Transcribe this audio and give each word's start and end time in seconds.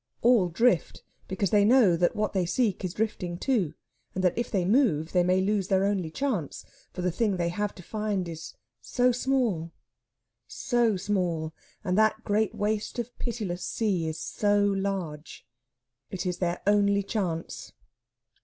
All 0.23 0.49
drift, 0.49 1.03
because 1.27 1.51
they 1.51 1.63
know 1.63 1.95
that 1.95 2.15
what 2.15 2.33
they 2.33 2.43
seek 2.47 2.83
is 2.83 2.95
drifting, 2.95 3.37
too, 3.37 3.75
and 4.15 4.23
that 4.23 4.35
if 4.35 4.49
they 4.49 4.65
move 4.65 5.11
they 5.11 5.23
lose 5.39 5.67
their 5.67 5.83
only 5.85 6.09
chance; 6.09 6.65
for 6.91 7.03
the 7.03 7.11
thing 7.11 7.37
they 7.37 7.49
have 7.49 7.75
to 7.75 7.83
find 7.83 8.27
is 8.27 8.55
so 8.81 9.11
small, 9.11 9.71
so 10.47 10.97
small, 10.97 11.53
and 11.83 11.95
that 11.99 12.23
great 12.23 12.55
waste 12.55 12.97
of 12.97 13.15
pitiless 13.19 13.63
sea 13.63 14.07
is 14.07 14.19
so 14.19 14.63
large. 14.65 15.45
It 16.09 16.25
is 16.25 16.39
their 16.39 16.63
only 16.65 17.03
chance. 17.03 17.71